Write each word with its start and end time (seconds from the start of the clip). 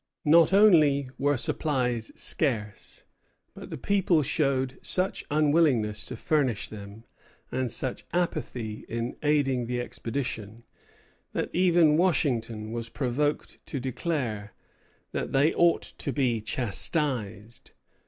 Not 0.25 0.51
only 0.51 1.11
were 1.19 1.37
supplies 1.37 2.11
scarce, 2.15 3.03
but 3.53 3.69
the 3.69 3.77
people 3.77 4.23
showed 4.23 4.79
such 4.83 5.23
unwillingness 5.29 6.07
to 6.07 6.15
furnish 6.17 6.69
them, 6.69 7.03
and 7.51 7.71
such 7.71 8.03
apathy 8.11 8.83
in 8.89 9.15
aiding 9.21 9.67
the 9.67 9.79
expedition, 9.79 10.63
that 11.33 11.51
even 11.53 11.97
Washington 11.97 12.71
was 12.71 12.89
provoked 12.89 13.59
to 13.67 13.79
declare 13.79 14.53
that 15.11 15.33
"they 15.33 15.53
ought 15.53 15.83
to 15.99 16.11
be 16.11 16.41
chastised." 16.41 17.69